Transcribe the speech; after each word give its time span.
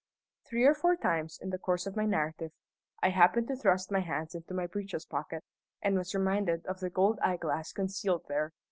Three 0.49 0.63
or 0.65 0.73
four 0.73 0.95
times 0.95 1.37
in 1.39 1.51
the 1.51 1.59
course 1.59 1.85
of 1.85 1.95
my 1.95 2.07
narrative 2.07 2.53
I 3.03 3.09
happened 3.11 3.47
to 3.49 3.55
thrust 3.55 3.91
my 3.91 3.99
hands 3.99 4.33
into 4.33 4.51
my 4.55 4.65
breeches 4.65 5.05
pocket, 5.05 5.43
and 5.79 5.95
was 5.95 6.15
reminded 6.15 6.65
of 6.65 6.79
the 6.79 6.89
gold 6.89 7.19
eyeglass 7.19 7.71
concealed 7.71 8.23
there. 8.27 8.51